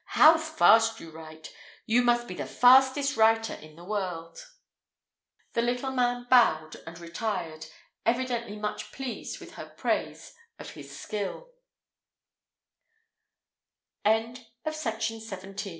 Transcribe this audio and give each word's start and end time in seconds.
"How 0.17 0.35
fast 0.39 0.99
you 0.99 1.11
write! 1.11 1.53
You 1.85 2.01
must 2.01 2.27
be 2.27 2.33
the 2.33 2.47
fastest 2.47 3.15
writer 3.17 3.53
in 3.53 3.75
the 3.75 3.83
world!" 3.83 4.43
The 5.53 5.61
little 5.61 5.91
man 5.91 6.25
bowed 6.27 6.77
and 6.87 6.97
retired, 6.97 7.67
evidently 8.03 8.55
much 8.55 8.91
pleased 8.91 9.39
with 9.39 9.53
her 9.57 9.69
praise 9.75 10.33
of 10.57 10.71
his 10.71 10.89
sk 10.99 11.13